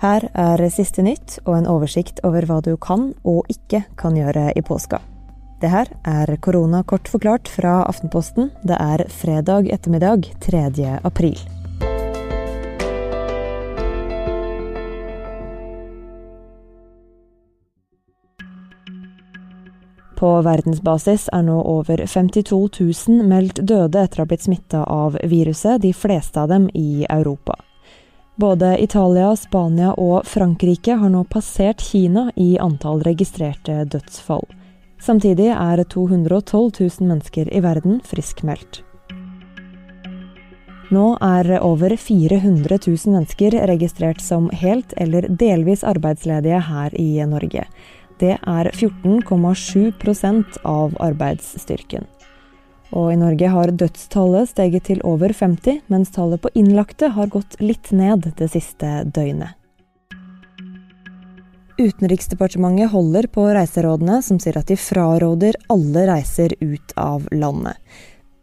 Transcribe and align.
Her 0.00 0.24
er 0.32 0.62
siste 0.72 1.02
nytt 1.04 1.34
og 1.44 1.58
en 1.58 1.66
oversikt 1.68 2.22
over 2.24 2.46
hva 2.48 2.62
du 2.64 2.72
kan 2.80 3.10
og 3.28 3.44
ikke 3.52 3.82
kan 4.00 4.16
gjøre 4.16 4.46
i 4.56 4.62
påska. 4.64 4.96
Det 5.60 5.68
her 5.68 5.90
er 6.08 6.32
korona 6.40 6.80
kort 6.88 7.08
forklart 7.12 7.50
fra 7.52 7.82
Aftenposten. 7.84 8.48
Det 8.64 8.78
er 8.80 9.04
fredag 9.12 9.68
ettermiddag 9.68 10.30
3. 10.40 10.64
april. 11.04 11.36
På 20.16 20.34
verdensbasis 20.44 21.28
er 21.32 21.44
nå 21.44 21.60
over 21.60 22.06
52 22.08 22.56
000 22.80 23.28
meldt 23.28 23.60
døde 23.60 24.00
etter 24.00 24.20
å 24.20 24.24
ha 24.24 24.32
blitt 24.32 24.48
smitta 24.48 24.84
av 24.88 25.20
viruset, 25.28 25.82
de 25.84 25.92
fleste 25.92 26.40
av 26.40 26.48
dem 26.48 26.72
i 26.72 27.04
Europa. 27.04 27.60
Både 28.40 28.82
Italia, 28.82 29.36
Spania 29.36 29.90
og 30.00 30.24
Frankrike 30.24 30.94
har 30.96 31.10
nå 31.12 31.26
passert 31.28 31.82
Kina 31.84 32.30
i 32.40 32.54
antall 32.62 33.02
registrerte 33.04 33.82
dødsfall. 33.92 34.46
Samtidig 35.00 35.50
er 35.52 35.82
212 35.84 36.70
000 36.78 37.08
mennesker 37.10 37.50
i 37.52 37.60
verden 37.60 37.98
friskmeldt. 38.00 38.80
Nå 40.88 41.04
er 41.20 41.50
over 41.58 41.92
400 42.00 42.78
000 42.86 43.12
mennesker 43.12 43.58
registrert 43.74 44.24
som 44.24 44.48
helt 44.62 44.94
eller 44.96 45.28
delvis 45.28 45.84
arbeidsledige 45.84 46.62
her 46.70 46.96
i 46.96 47.10
Norge. 47.28 47.66
Det 48.22 48.38
er 48.40 48.72
14,7% 48.72 50.62
av 50.64 50.96
arbeidsstyrken. 50.96 52.08
Og 52.90 53.12
i 53.12 53.18
Norge 53.18 53.48
har 53.52 53.70
dødstallet 53.70 54.50
steget 54.50 54.88
til 54.88 55.00
over 55.06 55.30
50, 55.32 55.84
mens 55.86 56.10
tallet 56.10 56.42
på 56.42 56.50
innlagte 56.58 57.12
har 57.14 57.30
gått 57.30 57.54
litt 57.62 57.92
ned 57.94 58.32
det 58.38 58.50
siste 58.50 59.04
døgnet. 59.06 59.54
Utenriksdepartementet 61.80 62.90
holder 62.92 63.28
på 63.32 63.46
reiserådene 63.54 64.18
som 64.22 64.40
sier 64.42 64.58
at 64.60 64.68
de 64.68 64.76
fraråder 64.76 65.56
alle 65.72 66.02
reiser 66.10 66.52
ut 66.60 66.92
av 67.00 67.24
landet. 67.32 67.78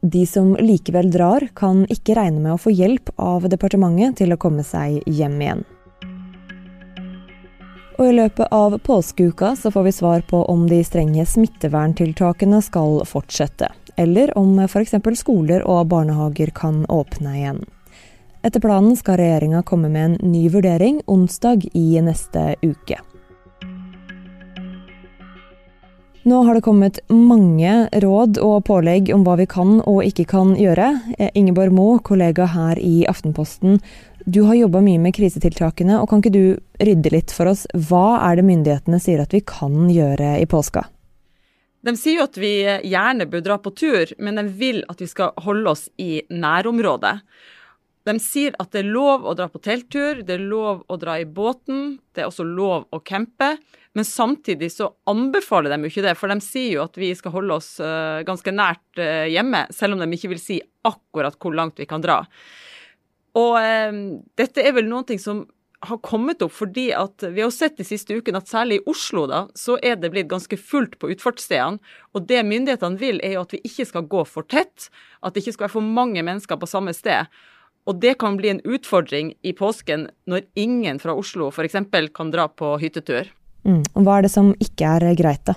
De 0.01 0.23
som 0.29 0.55
likevel 0.55 1.11
drar, 1.11 1.43
kan 1.53 1.83
ikke 1.91 2.15
regne 2.17 2.39
med 2.39 2.55
å 2.55 2.61
få 2.61 2.71
hjelp 2.73 3.11
av 3.21 3.45
departementet 3.51 4.23
til 4.23 4.33
å 4.33 4.39
komme 4.41 4.65
seg 4.65 5.03
hjem 5.05 5.41
igjen. 5.41 5.65
Og 7.97 8.05
i 8.05 8.15
løpet 8.15 8.53
av 8.53 8.77
påskeuka 8.85 9.55
så 9.57 9.73
får 9.73 9.85
vi 9.85 9.93
svar 9.99 10.25
på 10.29 10.43
om 10.49 10.67
de 10.69 10.79
strenge 10.85 11.25
smitteverntiltakene 11.25 12.61
skal 12.65 13.01
fortsette 13.09 13.73
eller 13.97 14.31
om 14.37 14.59
f.eks. 14.63 14.95
skoler 15.19 15.65
og 15.65 15.89
barnehager 15.91 16.53
kan 16.55 16.85
åpne 16.85 17.35
igjen. 17.39 17.61
Etter 18.45 18.61
planen 18.63 18.95
skal 18.95 19.17
regjeringa 19.19 19.63
komme 19.67 19.89
med 19.89 20.05
en 20.05 20.31
ny 20.31 20.47
vurdering 20.53 21.01
onsdag 21.05 21.65
i 21.73 21.99
neste 22.01 22.53
uke. 22.61 23.01
Nå 26.27 26.41
har 26.43 26.57
det 26.57 26.63
kommet 26.65 26.97
mange 27.07 27.73
råd 28.03 28.37
og 28.43 28.65
pålegg 28.67 29.13
om 29.15 29.21
hva 29.23 29.37
vi 29.39 29.45
kan 29.47 29.77
og 29.79 30.01
ikke 30.03 30.25
kan 30.27 30.49
gjøre. 30.59 30.89
Ingeborg 31.39 31.71
Moe, 31.71 32.01
kollega 32.03 32.49
her 32.51 32.81
i 32.83 33.05
Aftenposten, 33.07 33.79
du 34.27 34.41
har 34.43 34.57
jobba 34.59 34.81
mye 34.83 34.99
med 34.99 35.15
krisetiltakene, 35.15 36.01
og 36.01 36.09
kan 36.11 36.19
ikke 36.19 36.33
du 36.35 36.83
rydde 36.83 37.13
litt 37.13 37.31
for 37.31 37.47
oss? 37.47 37.63
Hva 37.71 38.19
er 38.27 38.35
det 38.35 38.43
myndighetene 38.49 38.99
sier 38.99 39.23
at 39.23 39.31
vi 39.31 39.39
kan 39.39 39.87
gjøre 39.87 40.33
i 40.41 40.49
påska? 40.51 40.83
De 41.87 41.93
sier 41.95 42.19
jo 42.19 42.25
at 42.27 42.37
vi 42.39 42.51
gjerne 42.83 43.29
bør 43.31 43.43
dra 43.45 43.55
på 43.63 43.71
tur, 43.71 44.11
men 44.19 44.35
de 44.35 44.43
vil 44.59 44.81
at 44.91 44.99
vi 44.99 45.07
skal 45.07 45.31
holde 45.45 45.71
oss 45.71 45.85
i 46.01 46.19
nærområdet. 46.27 47.15
De 48.07 48.15
sier 48.23 48.55
at 48.59 48.71
det 48.71 48.81
er 48.83 48.91
lov 48.91 49.25
å 49.27 49.33
dra 49.35 49.47
på 49.51 49.61
telttur, 49.63 50.21
det 50.23 50.35
er 50.35 50.43
lov 50.47 50.83
å 50.87 50.97
dra 50.99 51.17
i 51.19 51.27
båten, 51.27 51.97
det 52.15 52.23
er 52.23 52.29
også 52.29 52.45
lov 52.47 52.87
å 52.91 52.99
campe. 53.03 53.55
Men 53.97 54.07
samtidig 54.07 54.69
så 54.75 54.91
anbefaler 55.09 55.73
de 55.73 55.79
jo 55.81 55.91
ikke 55.91 56.05
det, 56.05 56.15
for 56.19 56.31
de 56.31 56.43
sier 56.43 56.77
jo 56.77 56.85
at 56.85 56.99
vi 56.99 57.13
skal 57.17 57.33
holde 57.33 57.55
oss 57.57 57.71
uh, 57.81 58.23
ganske 58.27 58.53
nært 58.53 59.01
uh, 59.01 59.25
hjemme, 59.31 59.65
selv 59.75 59.95
om 59.95 60.03
de 60.03 60.11
ikke 60.15 60.31
vil 60.35 60.43
si 60.43 60.59
akkurat 60.87 61.39
hvor 61.39 61.55
langt 61.55 61.79
vi 61.79 61.87
kan 61.89 62.03
dra. 62.03 62.21
Og 63.37 63.53
eh, 63.59 63.97
dette 64.39 64.63
er 64.65 64.73
vel 64.73 64.87
noe 64.89 65.17
som 65.21 65.43
har 65.85 65.99
kommet 66.01 66.41
opp 66.41 66.53
fordi 66.57 66.87
at 66.95 67.21
vi 67.21 67.43
har 67.43 67.51
sett 67.53 67.77
de 67.77 67.85
siste 67.85 68.15
ukene 68.17 68.39
at 68.41 68.49
særlig 68.49 68.79
i 68.79 68.85
Oslo 68.89 69.27
da, 69.29 69.43
så 69.57 69.77
er 69.85 69.99
det 70.01 70.09
blitt 70.13 70.29
ganske 70.31 70.57
fullt 70.57 70.97
på 70.97 71.11
utfartsstedene. 71.13 71.77
Og 72.17 72.25
det 72.29 72.41
myndighetene 72.47 72.97
vil, 72.97 73.21
er 73.23 73.37
jo 73.37 73.43
at 73.45 73.53
vi 73.53 73.61
ikke 73.67 73.85
skal 73.85 74.07
gå 74.09 74.23
for 74.25 74.47
tett, 74.49 74.89
at 75.21 75.35
det 75.35 75.43
ikke 75.43 75.57
skal 75.57 75.67
være 75.67 75.75
for 75.77 75.93
mange 75.99 76.23
mennesker 76.25 76.57
på 76.57 76.69
samme 76.69 76.95
sted. 76.97 77.29
Og 77.87 78.01
det 78.01 78.17
kan 78.19 78.39
bli 78.39 78.51
en 78.51 78.63
utfordring 78.67 79.31
i 79.47 79.53
påsken 79.55 80.09
når 80.27 80.47
ingen 80.59 80.99
fra 80.99 81.15
Oslo 81.15 81.51
f.eks. 81.53 81.77
kan 82.13 82.33
dra 82.33 82.49
på 82.49 82.73
hyttetur. 82.81 83.29
Mm. 83.67 83.83
Og 83.93 84.03
Hva 84.03 84.17
er 84.17 84.27
det 84.27 84.33
som 84.33 84.53
ikke 84.63 84.97
er 84.97 85.13
greit, 85.19 85.45
da? 85.47 85.55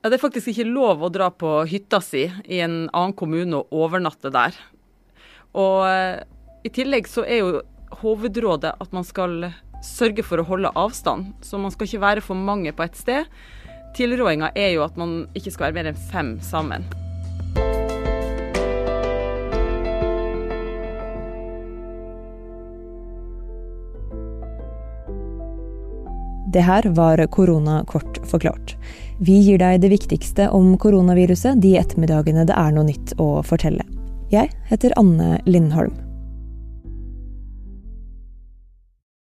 Ja, 0.00 0.10
det 0.10 0.20
er 0.20 0.22
faktisk 0.22 0.52
ikke 0.52 0.68
lov 0.70 1.02
å 1.02 1.10
dra 1.10 1.32
på 1.34 1.58
hytta 1.66 1.98
si 2.04 2.28
i 2.30 2.60
en 2.62 2.84
annen 2.92 3.14
kommune 3.18 3.58
og 3.58 3.74
overnatte 3.74 4.30
der. 4.30 4.54
Og 5.56 5.80
eh, 5.88 6.20
i 6.62 6.70
tillegg 6.70 7.08
så 7.10 7.24
er 7.26 7.40
jo 7.40 7.48
hovedrådet 8.02 8.74
at 8.80 8.92
man 8.92 9.06
skal 9.06 9.50
sørge 9.84 10.24
for 10.26 10.40
å 10.40 10.46
holde 10.48 10.72
avstand. 10.78 11.32
Så 11.44 11.60
man 11.60 11.72
skal 11.74 11.88
ikke 11.88 12.04
være 12.04 12.24
for 12.24 12.38
mange 12.38 12.72
på 12.74 12.86
ett 12.86 12.98
sted. 12.98 13.30
Tilrådinga 13.96 14.52
er 14.58 14.74
jo 14.74 14.84
at 14.84 14.96
man 15.00 15.24
ikke 15.36 15.54
skal 15.54 15.70
være 15.70 15.78
mer 15.78 15.92
enn 15.92 16.06
fem 16.12 16.36
sammen. 16.44 16.86
Det 26.56 26.62
her 26.64 26.86
var 26.96 27.20
korona 27.28 27.82
kort 27.84 28.16
forklart. 28.30 28.76
Vi 29.20 29.34
gir 29.44 29.58
deg 29.60 29.82
det 29.82 29.90
viktigste 29.92 30.46
om 30.56 30.70
koronaviruset 30.80 31.60
de 31.60 31.74
ettermiddagene 31.76 32.46
det 32.48 32.56
er 32.56 32.72
noe 32.72 32.86
nytt 32.88 33.12
å 33.20 33.42
fortelle. 33.44 33.84
Jeg 34.32 34.48
heter 34.70 34.94
Anne 34.96 35.36
Lindholm. 35.44 35.92